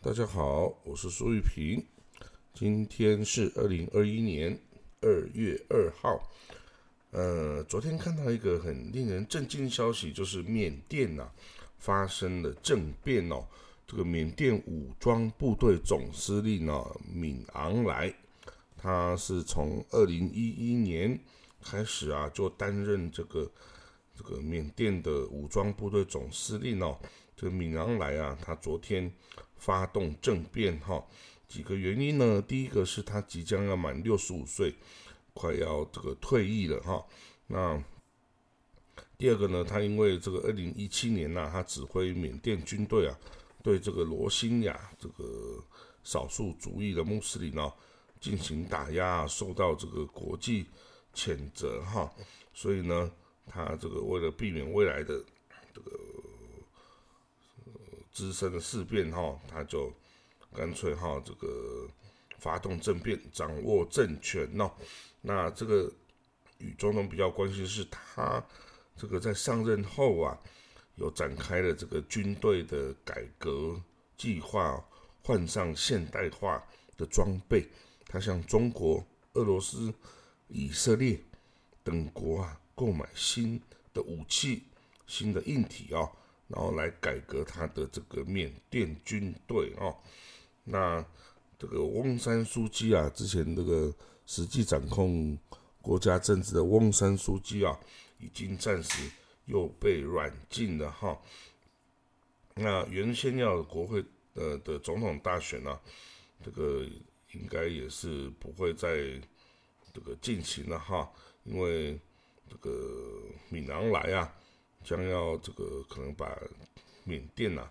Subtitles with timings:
[0.00, 1.84] 大家好，我是苏玉平。
[2.54, 4.56] 今天是二零二一年
[5.00, 6.30] 二月二号。
[7.10, 11.28] 呃，昨天看到一个很令人震惊的消息，就是缅甸呐
[11.78, 13.44] 发生了政变哦。
[13.88, 16.80] 这个缅甸武装部队总司令呢
[17.12, 18.14] 敏昂莱，
[18.76, 21.18] 他是从二零一一年
[21.60, 23.50] 开始啊，就担任这个
[24.14, 26.96] 这个缅甸的武装部队总司令哦。
[27.36, 29.12] 这个敏昂莱啊，他昨天
[29.58, 31.04] 发动政变哈，
[31.46, 32.40] 几个原因呢？
[32.40, 34.74] 第一个是他即将要满六十五岁，
[35.34, 37.04] 快要这个退役了哈。
[37.46, 37.82] 那
[39.18, 39.64] 第二个呢？
[39.64, 43.18] 他因为这个二零一七年呐，他指挥缅甸军队啊。
[43.60, 45.62] 对这个罗兴亚这个
[46.04, 47.70] 少数族裔的穆斯林哦
[48.20, 50.64] 进行打压，受到这个国际
[51.12, 52.10] 谴责哈，
[52.54, 53.10] 所以呢，
[53.46, 55.22] 他这个为了避免未来的
[55.74, 55.90] 这个
[58.18, 59.92] 滋生的事变哈，他就
[60.52, 61.88] 干脆哈这个
[62.38, 64.68] 发动政变，掌握政权哦。
[65.20, 65.88] 那这个
[66.58, 68.44] 与总统比较关系是他
[68.96, 70.36] 这个在上任后啊。
[70.96, 73.80] 有展开了这个军队的改革
[74.16, 74.84] 计划，
[75.22, 76.60] 换上现代化
[76.96, 77.68] 的装备。
[78.04, 79.94] 他向中国、俄罗斯、
[80.48, 81.20] 以色列
[81.84, 83.62] 等国啊购买新
[83.94, 84.64] 的武器、
[85.06, 86.10] 新的硬体啊，
[86.48, 89.94] 然后来改革他的这个缅甸军队啊。
[90.64, 91.04] 那
[91.58, 93.94] 这个翁山书记啊，之前这个
[94.26, 95.38] 实际掌控
[95.80, 97.78] 国家政治的翁山书记啊，
[98.18, 99.08] 已经暂时。
[99.48, 101.18] 又被软禁了哈，
[102.54, 104.04] 那原先要国会
[104.34, 105.80] 呃的总统大选呢，
[106.44, 106.84] 这个
[107.32, 109.18] 应该也是不会再
[109.90, 111.10] 这个进行了哈，
[111.44, 111.98] 因为
[112.46, 112.70] 这个
[113.48, 114.30] 闽南来啊，
[114.84, 116.36] 将要这个可能把
[117.04, 117.68] 缅甸呐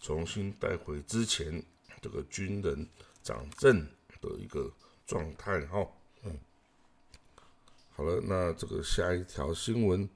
[0.00, 1.62] 重新带回之前
[2.00, 2.86] 这个军人
[3.22, 3.86] 掌政
[4.20, 4.70] 的一个
[5.06, 5.86] 状态哈。
[6.22, 6.38] 嗯，
[7.90, 10.08] 好了，那这个下一条新闻。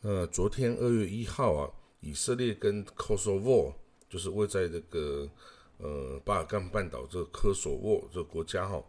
[0.00, 1.70] 那，昨天二月一号啊，
[2.00, 3.72] 以色列跟科索沃，
[4.08, 5.28] 就是位在这个
[5.78, 8.82] 呃巴尔干半岛这个科索沃这个国家哈，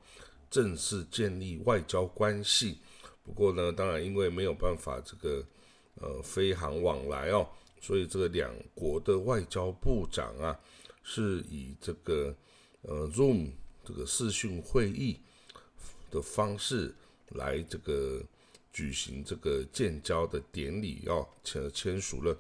[0.50, 2.80] 正式建立外交关系。
[3.24, 5.46] 不过呢，当然因为没有办法这个
[6.02, 7.48] 呃飞航往来哦，
[7.82, 10.60] 所以这个两国的外交部长啊，
[11.04, 12.36] 是以这个
[12.82, 13.52] 呃 Zoom
[13.84, 15.20] 这个视讯会议
[16.12, 16.94] 的方式
[17.30, 18.22] 来这个。
[18.76, 22.36] 举行这个建交的典礼，哦，签签署了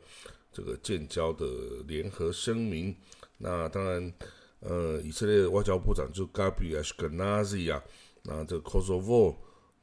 [0.51, 1.45] 这个建交的
[1.87, 2.95] 联合声明。
[3.37, 4.13] 那当然，
[4.61, 7.83] 呃，以色列外交部长就 Gabi Ashkenazi 啊，
[8.23, 9.35] 那这个 Kosovo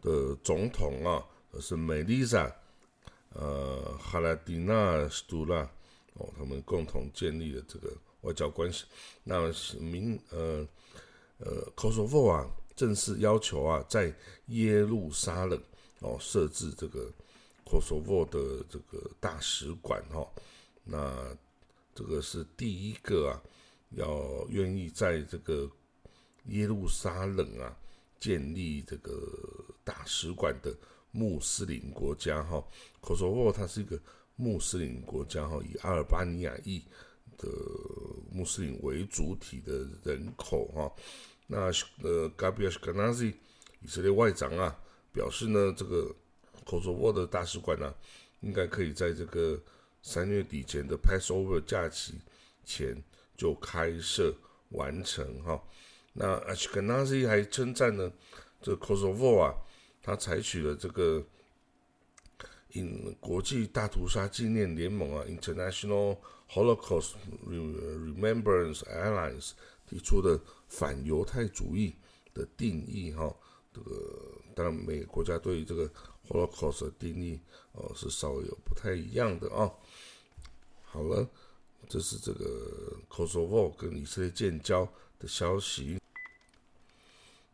[0.03, 1.25] 的总统啊
[1.61, 2.53] 是 Melisa，
[3.35, 5.63] 呃，哈拉迪纳斯杜拉，
[6.15, 7.93] 哦，他们共同建立了这个
[8.23, 8.85] 外交关系。
[9.25, 10.67] 那明呃
[11.39, 14.15] 呃 Kosovo 啊，正式要求啊，在
[14.47, 15.61] 耶路撒冷。
[16.03, 17.13] 哦，设置这个
[17.67, 20.27] 科索沃的这个大使馆哈，
[20.83, 21.37] 那
[21.95, 23.43] 这个是第一个啊，
[23.91, 25.71] 要愿意在这个
[26.47, 27.77] 耶路撒冷啊
[28.19, 29.13] 建立这个
[29.85, 30.75] 大使馆的
[31.13, 32.63] 穆斯林国家哈。
[33.01, 34.01] 科索沃它是一个
[34.37, 36.83] 穆斯林国家哈，以阿尔巴尼亚裔
[37.37, 37.49] 的
[38.33, 40.93] 穆斯林为主体的人口哈。
[41.47, 41.59] 那
[42.03, 43.35] 呃，Gabriel Ganazi
[43.81, 44.79] 以色列外长啊。
[45.13, 46.15] 表示呢，这个
[46.65, 47.93] 科索沃的大使馆呢，
[48.43, 49.61] 应该可以在这个
[50.03, 52.15] 三月底前的 Passover 假期
[52.65, 52.97] 前
[53.37, 54.33] 就开设
[54.69, 55.61] 完成哈。
[56.13, 58.13] 那 Ashkenazi 还称赞呢，
[58.63, 59.51] 这科索沃啊，
[60.03, 61.25] 他采取了这个
[62.73, 66.17] 引国际大屠杀纪念联盟啊 International
[66.49, 67.15] Holocaust
[67.47, 69.53] Remembrance Alliance
[69.87, 71.97] 提出的反犹太主义
[72.33, 73.35] 的定义哈。
[73.73, 75.89] 这个当然，每个国家对于这个
[76.29, 77.41] Holocaust 的定义
[77.73, 79.71] 哦是稍微有不太一样的啊。
[80.83, 81.29] 好了，
[81.89, 84.85] 这是这个 Kosovo 跟以色列建交
[85.21, 86.01] 的消息。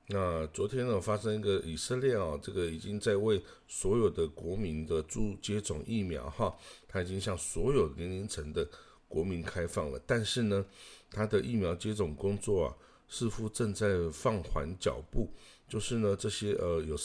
[0.08, 6.56] 那昨天呢，发生一个以色列啊，这个已经在为所有的国民的注接种疫苗哈，
[6.86, 8.68] 它已经向所有年龄层的
[9.08, 10.00] 国民开放了。
[10.06, 10.64] 但是呢，
[11.10, 12.76] 它的疫苗接种工作啊，
[13.08, 15.28] 似乎正在放缓脚步。
[15.68, 16.96] 就是呢，这些呃有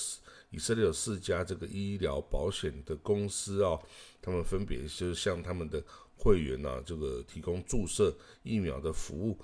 [0.51, 3.79] 以色列有四家这个医疗保险的公司啊，
[4.21, 5.83] 他们分别就是向他们的
[6.15, 9.35] 会员呐，这个提供注射疫苗的服务。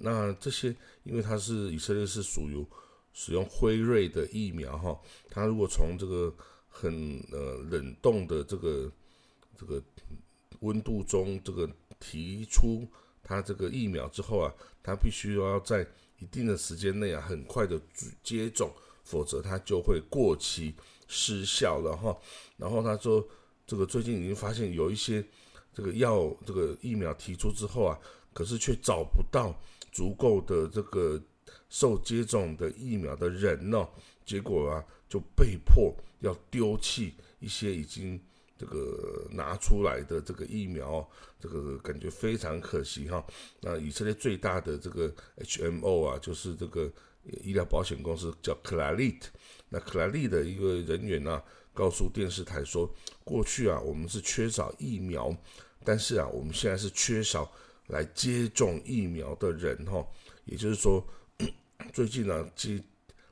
[0.00, 2.62] 那这些因为它是以色列是属于
[3.20, 4.96] 使用辉瑞的疫苗哈，
[5.28, 6.32] 它如果从这个
[6.68, 8.88] 很呃冷冻的这个
[9.58, 9.82] 这个
[10.60, 11.68] 温度中这个
[11.98, 12.86] 提出
[13.20, 14.54] 他这个疫苗之后啊，
[14.84, 15.84] 他必须要在
[16.20, 17.80] 一定的时间内啊，很快的
[18.22, 18.72] 接种，
[19.02, 20.72] 否则他就会过期
[21.08, 22.16] 失效了哈。
[22.56, 23.26] 然后他说，
[23.66, 25.24] 这个最近已经发现有一些
[25.74, 27.98] 这个药这个疫苗提出之后啊，
[28.32, 29.52] 可是却找不到
[29.90, 31.20] 足够的这个
[31.68, 33.88] 受接种的疫苗的人呢，
[34.24, 38.20] 结果啊就被迫要丢弃一些已经。
[38.60, 41.08] 这个拿出来的这个疫苗，
[41.38, 43.24] 这个感觉非常可惜哈。
[43.60, 46.90] 那以色列最大的这个 HMO 啊，就是这个
[47.44, 49.30] 医疗保险公司叫克莱利特。
[49.68, 51.40] 那克莱利的一个人员呢，
[51.72, 52.92] 告诉电视台说，
[53.22, 55.32] 过去啊，我们是缺少疫苗，
[55.84, 57.48] 但是啊，我们现在是缺少
[57.86, 60.04] 来接种疫苗的人哈。
[60.46, 61.06] 也就是说，
[61.92, 62.82] 最近呢，接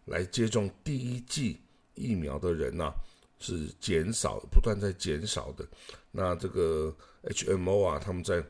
[0.07, 1.61] 来接种第一剂
[1.95, 2.93] 疫苗的人呢。
[3.39, 5.69] 是减少，不断在减少的。
[6.11, 6.91] 那这个
[7.25, 8.43] HMO 啊，他们在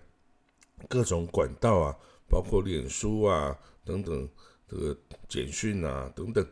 [0.88, 1.96] 各种管道啊，
[2.28, 4.28] 包括脸书啊等等，
[4.68, 4.96] 这个
[5.28, 6.46] 简讯啊等等，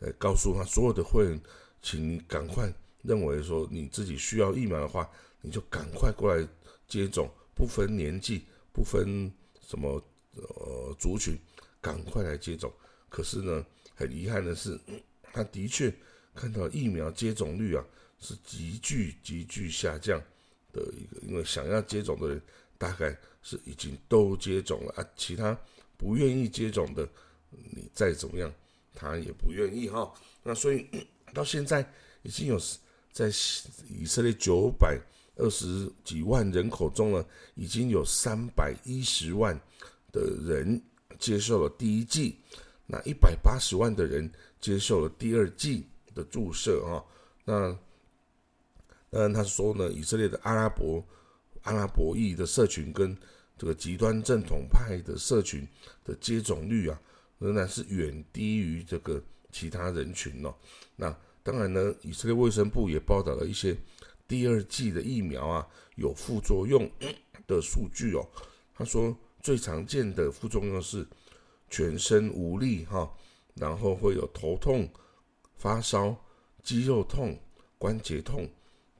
[0.00, 1.40] 来告诉他所有的会员，
[1.80, 5.10] 请赶快认为说你自己需要疫苗的话，
[5.40, 6.46] 你就赶快过来
[6.86, 9.32] 接种，不分年纪，不分
[9.66, 9.98] 什么
[10.34, 11.34] 呃族群，
[11.80, 12.72] 赶快来接种。
[13.08, 13.64] 可是呢，
[13.94, 14.78] 很遗憾的是，
[15.32, 15.92] 他的确。
[16.34, 17.84] 看到疫苗接种率啊
[18.20, 20.22] 是急剧急剧下降
[20.72, 22.40] 的一个，因为想要接种的人
[22.76, 25.58] 大概是已经都接种了啊，其他
[25.96, 27.08] 不愿意接种的，
[27.50, 28.54] 你再怎么样
[28.94, 30.14] 他也不愿意哈。
[30.44, 30.86] 那所以
[31.34, 31.84] 到现在
[32.22, 32.56] 已经有
[33.10, 33.26] 在
[33.88, 34.96] 以色列九百
[35.34, 37.26] 二十几万人口中呢，
[37.56, 39.60] 已经有三百一十万
[40.12, 40.80] 的人
[41.18, 42.36] 接受了第一剂，
[42.86, 44.30] 那一百八十万的人
[44.60, 45.84] 接受了第二剂。
[46.14, 46.98] 的注射啊，
[47.44, 47.70] 那
[49.08, 51.00] 当然他说呢，以色列的阿拉伯
[51.62, 53.16] 阿拉伯裔的社群跟
[53.56, 55.64] 这个极端正统派的社群
[56.04, 57.00] 的接种率啊，
[57.38, 59.22] 仍然是远低于这个
[59.52, 60.52] 其他人群哦。
[60.96, 63.76] 那当然呢，以色列卫生部也报道了一些
[64.26, 65.64] 第二季的疫苗啊
[65.94, 66.90] 有副作用
[67.46, 68.26] 的数据哦。
[68.74, 71.06] 他说最常见的副作用是
[71.68, 73.10] 全身无力哈，
[73.54, 74.88] 然后会有头痛。
[75.56, 76.16] 发烧、
[76.62, 77.36] 肌肉痛、
[77.78, 78.48] 关节痛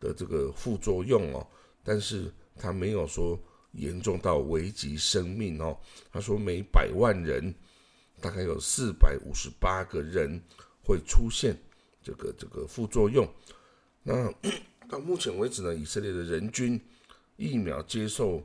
[0.01, 1.47] 的这个副作用哦，
[1.85, 3.39] 但是他没有说
[3.71, 5.79] 严重到危及生命哦。
[6.11, 7.55] 他说每百万人
[8.21, 10.43] 大概有四百五十八个人
[10.83, 11.57] 会出现
[12.03, 13.25] 这个这个副作用。
[14.03, 14.29] 那
[14.91, 16.81] 到目前为止呢，以色列的人均
[17.37, 18.43] 疫苗接受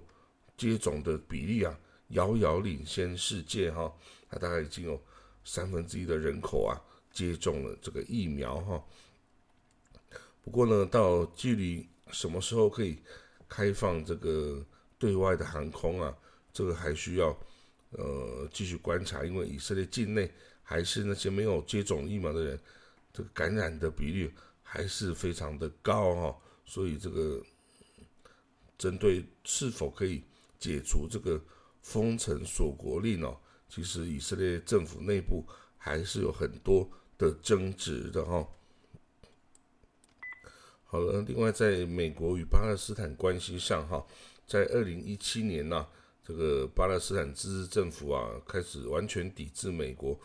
[0.64, 1.80] 接种的比例啊，
[2.10, 3.94] 遥遥领先世界哈。
[4.30, 5.02] 它大概已经有
[5.44, 6.80] 三分之一的人口啊。
[7.12, 8.84] 接种了这个疫苗哈，
[10.44, 12.98] 不过呢，到距离什么时候可以
[13.48, 14.66] 开放这个
[14.98, 16.18] 对外的航空啊，
[16.52, 17.28] 这个还需要
[17.92, 20.28] 呃继续观察，因为以色列境内
[20.64, 22.60] 还是那些没有接种疫苗的人，
[23.14, 24.34] 这个感染的比率
[24.64, 26.36] 还是非常的高哈，
[26.66, 27.40] 所以这个
[28.76, 30.24] 针对是否可以
[30.64, 31.44] 解除这个
[31.82, 33.36] 封城锁国令哦，
[33.68, 35.44] 其实以色列政府内部
[35.78, 36.90] 还是有很多。
[37.16, 38.46] 的争执的哈，
[40.84, 44.04] 好了，另外在美国与巴勒斯坦关系上哈，
[44.48, 45.88] 在二零一七年呢，
[46.26, 50.20] 这个巴勒斯坦自治政府啊开始完全抵制美国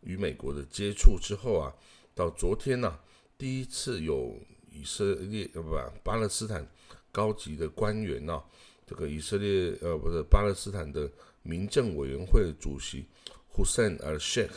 [0.00, 1.72] 与美国的接触之后啊，
[2.14, 2.98] 到昨天呢，
[3.36, 4.34] 第一次有
[4.72, 6.66] 以色列呃不巴勒斯坦
[7.12, 8.42] 高级的官员呢，
[8.90, 11.08] 这个以色列呃不是巴勒斯坦的
[11.42, 13.06] 民政委员会主席
[13.54, 14.50] Hussein al Sheikh。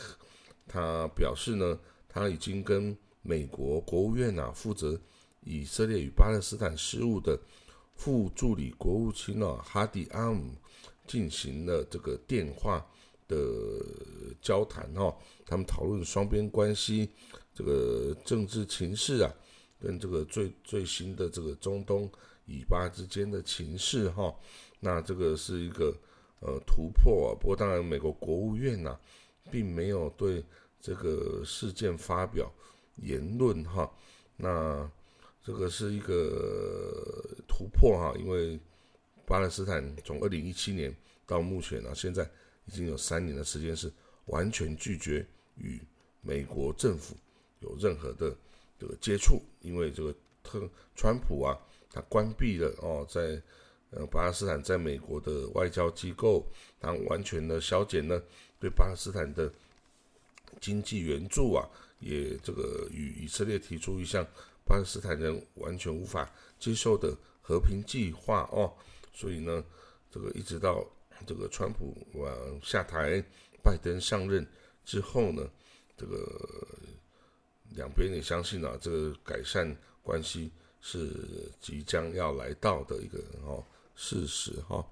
[0.66, 5.00] 他表示呢，他已经跟美国国务院啊负责
[5.42, 7.38] 以色列与巴勒斯坦事务的
[7.94, 10.52] 副助理国务卿啊哈迪阿姆
[11.06, 12.84] 进行了这个电话
[13.28, 13.36] 的
[14.42, 17.08] 交谈哈，他们讨论双边关系、
[17.54, 19.32] 这个政治情势啊，
[19.78, 22.10] 跟这个最最新的这个中东
[22.46, 24.34] 以巴之间的情势哈，
[24.80, 25.96] 那这个是一个
[26.40, 28.98] 呃突破啊，不过当然美国国务院呐。
[29.50, 30.42] 并没有对
[30.80, 32.50] 这个事件发表
[32.96, 33.92] 言论哈，
[34.38, 34.90] 那
[35.44, 38.58] 这个是一个突破哈，因为
[39.26, 40.96] 巴勒斯坦从二零一七年
[41.26, 42.28] 到目前呢，现在
[42.64, 43.92] 已经有三年的时间是
[44.24, 45.24] 完全拒绝
[45.56, 45.78] 与
[46.22, 47.14] 美国政府
[47.60, 48.34] 有任何的
[48.78, 50.12] 这个接触，因为这个
[50.44, 51.58] 特川普啊，
[51.90, 53.42] 他关闭了哦，在
[53.90, 56.46] 呃巴勒斯坦在美国的外交机构，
[56.78, 58.22] 他完全的削减了。
[58.60, 59.52] 对巴勒斯坦的
[60.60, 64.24] 经济援助啊，也这个与以色列提出一项
[64.64, 68.72] 巴勒斯坦人完全无法接受的和平计划哦，
[69.12, 69.64] 所以呢，
[70.10, 70.86] 这个一直到
[71.26, 72.28] 这个川普啊
[72.62, 73.22] 下台，
[73.62, 74.46] 拜登上任
[74.84, 75.46] 之后呢，
[75.96, 76.16] 这个
[77.70, 81.10] 两边也相信啊，这个改善关系是
[81.58, 83.64] 即将要来到的一个哦
[83.96, 84.86] 事实哈。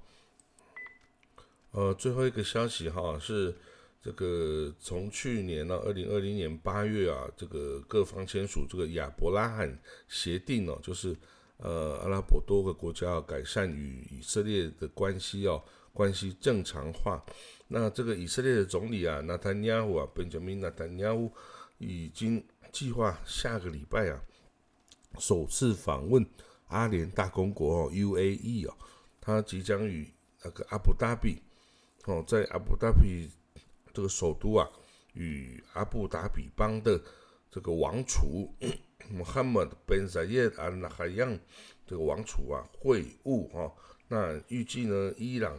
[1.71, 3.55] 呃，最后一个消息哈是
[4.03, 9.79] 这个从去年呢，二零二零年八月啊，这个各方签署这个亚伯拉罕
[10.09, 11.17] 协定哦，就是
[11.59, 17.25] 呃阿拉伯多个国家要改善与以色列的关系哦，关系正常化。
[17.69, 21.33] 那这个以色列的总理啊，纳坦尼亚胡啊，本杰明纳坦尼亚胡
[21.79, 24.21] 已经计划下个礼拜啊，
[25.19, 26.25] 首次访问
[26.69, 28.75] 阿联大公国哦 UAE 哦，
[29.21, 31.43] 他即将与那个阿布达比。
[32.07, 33.31] 哦，在阿布达比
[33.93, 34.69] 这个首都啊，
[35.15, 37.01] 与阿布达比邦的
[37.51, 38.53] 这个王储
[39.11, 41.39] 穆罕默德·本·赛叶·安·纳海扬
[41.87, 43.73] 这个王储啊会晤哈。
[44.09, 45.57] 那预计呢，伊朗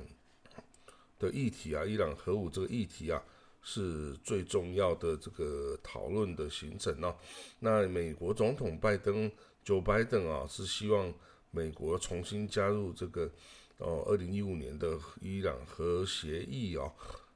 [1.17, 3.23] 的议题啊，伊朗核武这个议题啊，
[3.63, 7.15] 是最重要的这个讨论的行程哦。
[7.59, 9.31] 那美国总统拜登
[9.65, 11.11] （Joe Biden） 啊，是希望
[11.49, 13.31] 美国重新加入这个。
[13.79, 16.93] 哦，二零一五年的伊朗核协议哦，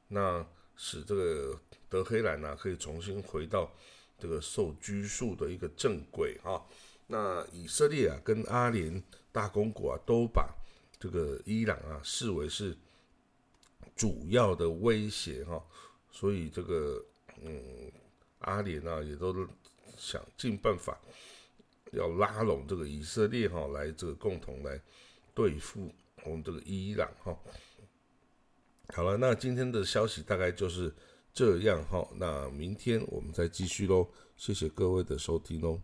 [0.07, 0.45] 那
[0.77, 3.69] 使这个德黑兰呢可以重新回到
[4.19, 6.61] 这个受拘束的一个正轨啊。
[7.07, 10.47] 那以色列啊跟阿联大公国啊都把
[10.99, 12.77] 这个伊朗啊视为是
[13.95, 15.61] 主要的威胁哈，
[16.17, 17.03] 所以这个
[17.43, 17.91] 嗯
[18.39, 19.47] 阿联啊也都
[19.97, 20.97] 想尽办法
[21.91, 24.81] 要拉拢这个以色列哈来这个共同来
[25.33, 25.91] 对付。
[26.23, 27.37] 我们这个伊朗哈，
[28.89, 30.93] 好了，那今天的消息大概就是
[31.31, 35.79] 这样哈，那明天我们再继续喽，谢谢各位的收听喽。